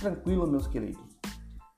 Tranquilo, 0.00 0.46
meus 0.46 0.66
queridos? 0.66 1.18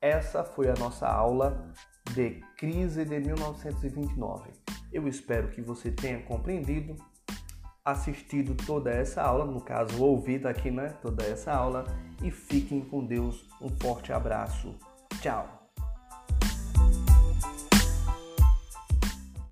Essa 0.01 0.45
foi 0.45 0.69
a 0.69 0.75
nossa 0.75 1.07
aula 1.07 1.73
de 2.13 2.41
crise 2.57 3.05
de 3.05 3.19
1929. 3.19 4.51
Eu 4.93 5.09
espero 5.09 5.49
que 5.49 5.61
você 5.61 5.91
tenha 5.91 6.23
compreendido 6.23 6.97
assistido 7.87 8.57
toda 8.67 8.91
essa 8.91 9.23
aula, 9.23 9.45
no 9.45 9.61
caso, 9.61 10.03
ouvido 10.03 10.47
aqui, 10.47 10.71
né? 10.71 10.93
Toda 11.01 11.25
essa 11.25 11.53
aula. 11.53 11.85
E 12.23 12.31
fiquem 12.31 12.81
com 12.81 13.05
Deus. 13.05 13.47
Um 13.63 13.69
forte 13.69 14.13
abraço. 14.13 14.75
Tchau. 15.23 15.56